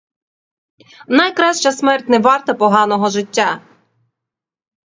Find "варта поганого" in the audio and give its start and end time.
2.19-3.09